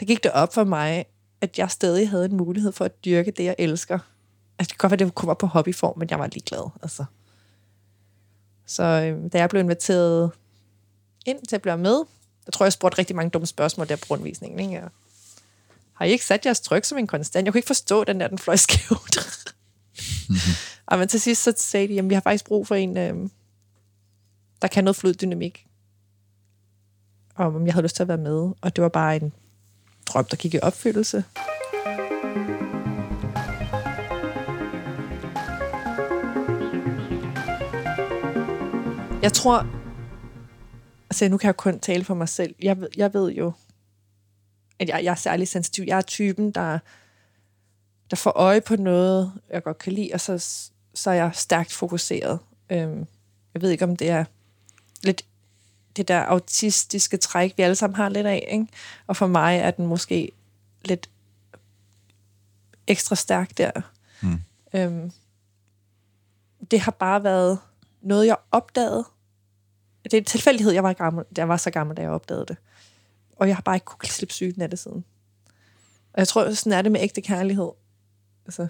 [0.01, 1.05] der gik det op for mig,
[1.40, 3.99] at jeg stadig havde en mulighed for at dyrke det, jeg elsker.
[4.59, 6.70] Altså, det kan godt være, det kunne være på hobbyform, men jeg var ligeglad.
[6.83, 7.05] Altså.
[8.66, 10.31] Så øh, da jeg blev inviteret
[11.27, 12.05] ind til at blive med,
[12.46, 14.61] jeg tror, jeg spurgte rigtig mange dumme spørgsmål der på rundvisningen.
[14.61, 14.72] Ikke?
[14.72, 14.88] Jeg,
[15.92, 17.44] har I ikke sat jeres tryk som en konstant?
[17.44, 19.16] Jeg kunne ikke forstå den der, den fløj skævt.
[20.29, 20.38] mm-hmm.
[20.87, 23.29] Og men til sidst så sagde de, at vi har faktisk brug for en, øh,
[24.62, 25.66] der kan noget fluiddynamik.
[27.35, 28.53] Og om jeg havde lyst til at være med.
[28.61, 29.33] Og det var bare en
[30.07, 31.24] drøm, der gik i opfyldelse.
[39.24, 39.66] Jeg tror,
[41.10, 42.54] altså nu kan jeg kun tale for mig selv.
[42.62, 43.52] Jeg ved, jeg ved jo,
[44.78, 45.84] at jeg, jeg er særlig sensitiv.
[45.87, 46.78] Jeg er typen, der,
[48.10, 50.38] der får øje på noget, jeg godt kan lide, og så,
[50.94, 52.38] så er jeg stærkt fokuseret.
[52.70, 53.06] Øhm,
[53.54, 54.24] jeg ved ikke, om det er
[55.02, 55.24] lidt
[55.96, 58.48] det der autistiske træk, vi alle sammen har lidt af.
[58.52, 58.66] Ikke?
[59.06, 60.32] Og for mig er den måske
[60.84, 61.10] lidt
[62.87, 63.70] ekstra stærk der.
[64.22, 64.40] Mm.
[64.74, 65.12] Øhm,
[66.70, 67.58] det har bare været
[68.02, 69.04] noget, jeg opdagede.
[70.04, 72.56] Det er en tilfældighed, jeg var, gammel, jeg var så gammel, da jeg opdagede det.
[73.36, 75.04] Og jeg har bare ikke kunne slippe sygen af det siden.
[76.12, 77.70] Og jeg tror, sådan er det med ægte kærlighed.
[78.46, 78.68] Altså,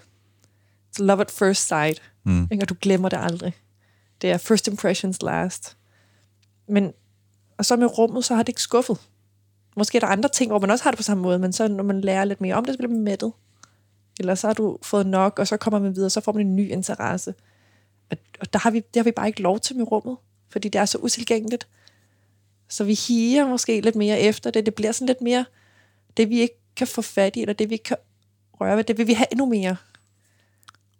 [0.95, 2.01] it's love at first sight.
[2.23, 2.47] Mm.
[2.51, 2.63] Ikke?
[2.63, 3.53] Og du glemmer det aldrig.
[4.21, 5.77] Det er first impressions last.
[6.67, 6.93] Men
[7.57, 8.97] og så med rummet, så har det ikke skuffet.
[9.77, 11.67] Måske er der andre ting, hvor man også har det på samme måde, men så
[11.67, 13.33] når man lærer lidt mere om det, så bliver man mættet.
[14.19, 16.55] Eller så har du fået nok, og så kommer man videre, så får man en
[16.55, 17.33] ny interesse.
[18.39, 20.17] Og der har vi, det har vi bare ikke lov til med rummet,
[20.55, 21.67] fordi det er så utilgængeligt.
[22.69, 24.65] Så vi higer måske lidt mere efter det.
[24.65, 25.45] Det bliver sådan lidt mere
[26.17, 27.97] det, vi ikke kan få fat i, eller det, vi ikke kan
[28.61, 28.83] røre ved.
[28.83, 29.75] Det vil vi have endnu mere.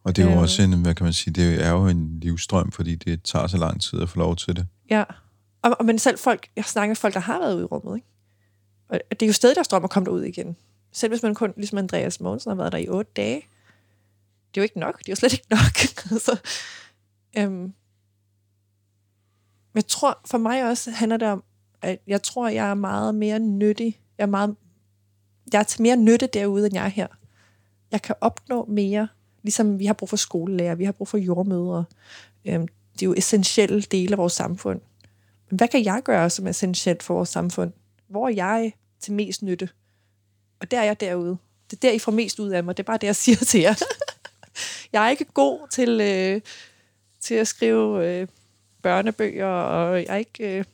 [0.03, 0.41] Og det er jo øh.
[0.41, 3.57] også en, hvad kan man sige, det er jo en livstrøm, fordi det tager så
[3.57, 4.67] lang tid at få lov til det.
[4.89, 5.03] Ja.
[5.61, 7.95] Og, og men selv folk, jeg snakker med folk, der har været ude i rummet,
[7.95, 8.07] ikke?
[8.89, 10.55] Og det er jo stadig deres drøm at komme derud igen.
[10.91, 13.35] Selv hvis man kun, ligesom Andreas Mogensen, har været der i otte dage.
[13.35, 14.99] Det er jo ikke nok.
[14.99, 15.75] Det er jo slet ikke nok.
[16.11, 16.39] altså,
[17.37, 17.73] øhm,
[19.75, 21.43] jeg tror, for mig også handler det om,
[21.81, 23.99] at jeg tror, jeg er meget mere nyttig.
[24.17, 24.55] Jeg er, meget,
[25.53, 27.07] jeg er til mere nytte derude, end jeg er her.
[27.91, 29.07] Jeg kan opnå mere,
[29.43, 31.85] ligesom vi har brug for skolelærer, vi har brug for jordmødre.
[32.45, 34.81] Øhm, det er jo essentielle dele af vores samfund
[35.49, 37.71] hvad kan jeg gøre, som er essentielt for vores samfund?
[38.07, 39.69] Hvor er jeg til mest nytte?
[40.59, 41.37] Og der er jeg derude.
[41.71, 42.77] Det er der, I får mest ud af mig.
[42.77, 43.75] Det er bare det, jeg siger til jer.
[44.93, 46.41] jeg er ikke god til, øh,
[47.19, 48.27] til at skrive øh,
[48.85, 50.65] børnebøger, og jeg er ikke øh,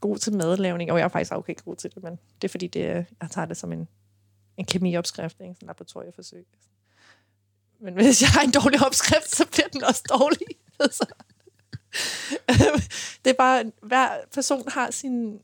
[0.00, 0.92] god til madlavning.
[0.92, 2.82] Og jeg er faktisk okay god til det, men det er fordi, det,
[3.20, 3.88] jeg tager det som en,
[4.56, 5.54] en kemiopskrift, ikke?
[5.54, 6.46] sådan en laboratorieforsøg.
[7.80, 10.46] Men hvis jeg har en dårlig opskrift, så bliver den også dårlig.
[10.80, 11.06] Altså.
[13.24, 15.38] det er bare, hver person har sine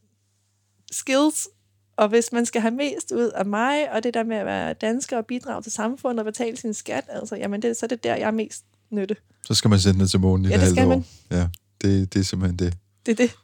[0.92, 1.48] skills,
[1.96, 4.74] og hvis man skal have mest ud af mig, og det der med at være
[4.74, 8.04] dansker og bidrage til samfundet og betale sin skat, altså, jamen det, så er det
[8.04, 9.16] der, jeg er mest nytte.
[9.46, 10.98] Så skal man sende det til månen i ja, det man.
[10.98, 11.04] År.
[11.30, 11.48] Ja,
[11.82, 12.78] det, det er simpelthen det.
[13.06, 13.36] Det er det.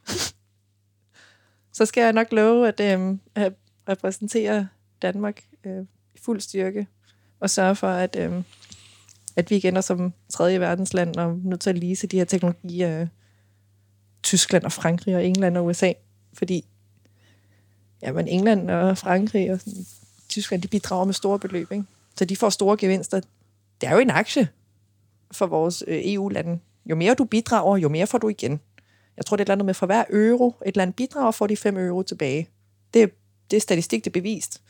[1.77, 3.53] så skal jeg nok love at, øh, at
[3.89, 4.67] repræsentere
[5.01, 5.81] Danmark øh,
[6.15, 6.87] i fuld styrke,
[7.39, 8.43] og sørge for, at øh,
[9.35, 12.87] at vi igen er som tredje verdensland og nødt til at lise de her teknologier
[12.87, 13.07] af
[14.23, 15.93] Tyskland og Frankrig og England og USA,
[16.33, 16.65] fordi
[18.01, 19.85] ja, men England og Frankrig og sådan,
[20.29, 21.83] Tyskland, de bidrager med store beløb, ikke?
[22.17, 23.21] så de får store gevinster.
[23.81, 24.49] Det er jo en aktie
[25.33, 26.59] for vores øh, EU-lande.
[26.85, 28.59] Jo mere du bidrager, jo mere får du igen.
[29.17, 31.47] Jeg tror, det er et eller andet med, for hver euro, et land bidrager, får
[31.47, 32.49] de 5 euro tilbage.
[32.93, 33.11] Det,
[33.51, 34.61] det er statistik, det er bevist.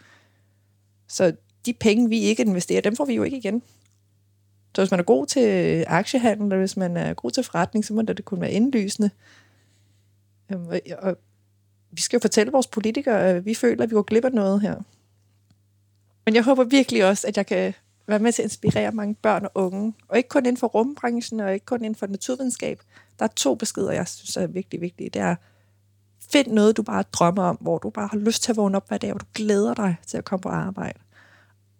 [1.07, 1.33] Så
[1.65, 3.63] de penge, vi ikke investerer, dem får vi jo ikke igen.
[4.75, 7.93] Så hvis man er god til aktiehandel, eller hvis man er god til forretning, så
[7.93, 9.09] må det kunne være indlysende.
[10.51, 11.17] Øhm, og
[11.91, 14.61] vi skal jo fortælle vores politikere, at vi føler, at vi går glip af noget
[14.61, 14.75] her.
[16.25, 17.73] Men jeg håber virkelig også, at jeg kan
[18.07, 19.93] være med til at inspirere mange børn og unge.
[20.07, 22.81] Og ikke kun inden for rumbranchen, og ikke kun inden for naturvidenskab.
[23.19, 25.09] Der er to beskeder, jeg synes er virkelig vigtige.
[25.09, 25.35] Det er,
[26.31, 28.87] find noget, du bare drømmer om, hvor du bare har lyst til at vågne op
[28.87, 30.99] hver dag, og du glæder dig til at komme på arbejde.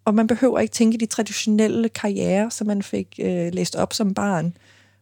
[0.04, 4.14] Og man behøver ikke tænke de traditionelle karriere, som man fik øh, læst op som
[4.14, 4.56] barn.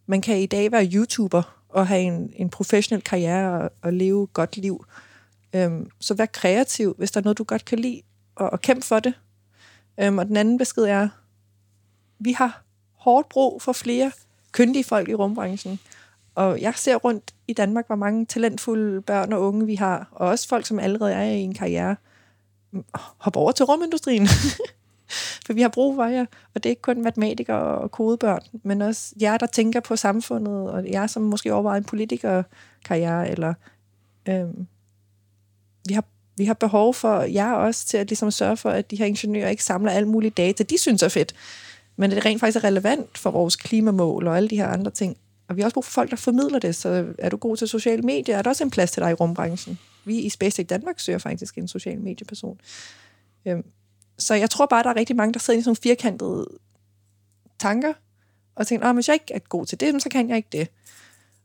[0.07, 4.25] Man kan i dag være YouTuber og have en, en professionel karriere og, og leve
[4.25, 4.85] et godt liv.
[5.55, 8.03] Øhm, så vær kreativ, hvis der er noget, du godt kan lide,
[8.35, 9.15] og, og kæmpe for det.
[10.03, 11.09] Øhm, og den anden besked er,
[12.19, 14.13] vi har hårdt brug for flere
[14.53, 15.81] kyndige folk i rumbranchen.
[16.35, 20.29] Og jeg ser rundt i Danmark, hvor mange talentfulde børn og unge vi har, og
[20.29, 21.97] også folk, som allerede er i en karriere.
[23.19, 24.27] Hop over til rumindustrien.
[25.47, 28.83] For vi har brug for jer, og det er ikke kun matematikere og kodebørn, men
[28.83, 33.55] også jer, der tænker på samfundet, og jer, som måske overvejer en politikerkarriere, eller
[34.29, 34.67] øhm,
[35.89, 36.05] vi har
[36.43, 39.49] vi har behov for jer også til at ligesom sørge for, at de her ingeniører
[39.49, 41.35] ikke samler alt muligt data, de synes er fedt,
[41.97, 45.17] men det rent faktisk er relevant for vores klimamål og alle de her andre ting.
[45.49, 47.69] Og vi har også brug for folk, der formidler det, så er du god til
[47.69, 49.79] sociale medier, er der også en plads til dig i rumbranchen.
[50.05, 52.61] Vi i SpaceX Danmark søger faktisk en social medieperson.
[53.47, 53.65] Øhm,
[54.19, 56.47] så jeg tror bare, der er rigtig mange, der sidder i sådan nogle firkantede
[57.61, 57.93] tanker,
[58.55, 60.69] og tænker, at hvis jeg ikke er god til det, så kan jeg ikke det.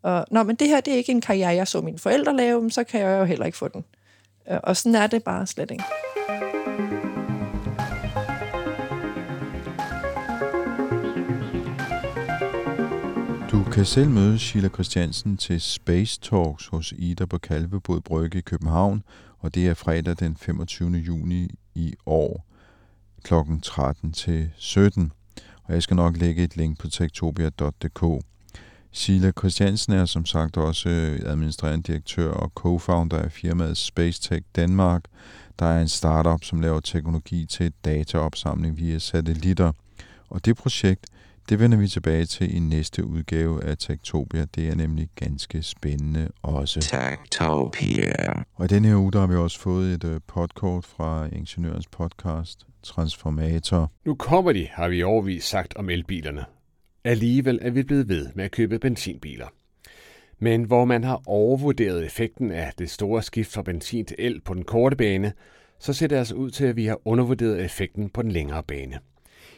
[0.01, 2.71] Og, Nå, men det her, det er ikke en karriere, jeg så mine forældre lave,
[2.71, 3.85] så kan jeg jo heller ikke få den.
[4.51, 5.83] Øh, og sådan er det bare slet ikke.
[13.51, 18.41] Du kan selv møde Sheila Christiansen til Space Talks hos Ida på Kalvebod Brygge i
[18.41, 19.03] København,
[19.39, 20.91] og det er fredag den 25.
[20.91, 22.47] juni i år
[23.23, 23.33] kl.
[23.63, 25.11] 13 til 17.
[25.63, 28.25] Og jeg skal nok lægge et link på tektopia.dk.
[28.91, 34.45] Sheila Christiansen er som sagt også øh, administrerende direktør og co-founder af firmaet Space Tech
[34.55, 35.03] Danmark,
[35.59, 39.71] der er en startup, som laver teknologi til dataopsamling via satellitter.
[40.29, 41.05] Og det projekt,
[41.49, 44.45] det vender vi tilbage til i næste udgave af Tektopia.
[44.55, 46.79] Det er nemlig ganske spændende også.
[46.79, 48.43] Tektopia.
[48.55, 51.87] Og i denne her uge, der har vi også fået et uh, podkort fra Ingeniørens
[51.87, 53.91] podcast, Transformator.
[54.05, 56.45] Nu kommer de, har vi overvist sagt om elbilerne.
[57.07, 59.47] Alligevel er vi blevet ved med at købe benzinbiler.
[60.39, 64.53] Men hvor man har overvurderet effekten af det store skift fra benzin til el på
[64.53, 65.33] den korte bane,
[65.79, 68.99] så ser det altså ud til, at vi har undervurderet effekten på den længere bane.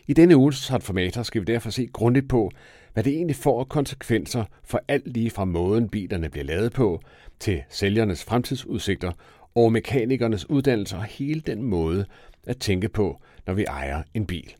[0.07, 2.51] I denne uges transformator skal vi derfor se grundigt på,
[2.93, 7.01] hvad det egentlig får konsekvenser for alt lige fra måden bilerne bliver lavet på,
[7.39, 9.11] til sælgernes fremtidsudsigter
[9.55, 12.05] og mekanikernes uddannelse og hele den måde
[12.47, 14.53] at tænke på, når vi ejer en bil.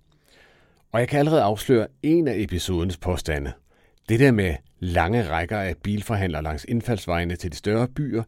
[0.92, 3.54] Og jeg kan allerede afsløre en af episodens påstande.
[4.10, 8.24] Det der med lange rækker af bilforhandlere langs indfaldsvejene til de større byer,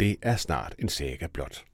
[0.00, 1.64] det er snart en saga blot.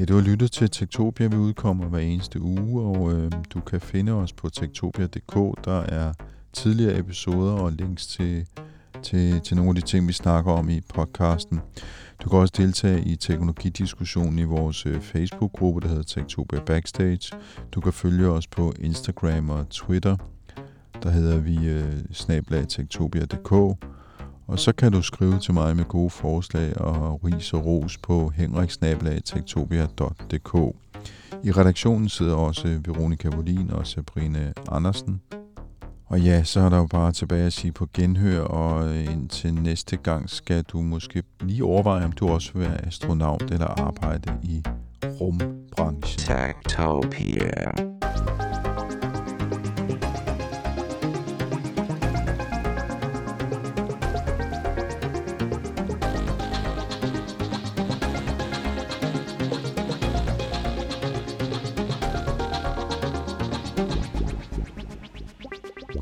[0.00, 1.26] Ja, du har lyttet til Tektopia.
[1.26, 5.64] Vi udkommer hver eneste uge, og øh, du kan finde os på tektopia.dk.
[5.64, 6.12] Der er
[6.52, 8.46] tidligere episoder og links til,
[9.02, 11.60] til, til nogle af de ting, vi snakker om i podcasten.
[12.24, 17.36] Du kan også deltage i teknologidiskussionen i vores øh, Facebook-gruppe, der hedder Tektopia Backstage.
[17.72, 20.16] Du kan følge os på Instagram og Twitter.
[21.02, 23.52] Der hedder vi øh, snablag.tektopia.dk.
[24.46, 28.28] Og så kan du skrive til mig med gode forslag og ris og ros på
[28.28, 30.76] henriksnablag.tektopia.dk.
[31.44, 35.20] I redaktionen sidder også øh, Veronika Volin og Sabrine Andersen.
[36.12, 39.54] Og ja, så er der jo bare tilbage at sige på genhør, og øh, indtil
[39.54, 44.32] næste gang skal du måske lige overveje, om du også vil være astronaut eller arbejde
[44.42, 44.62] i
[45.20, 46.18] rumbranchen.
[46.18, 48.01] Tektopia.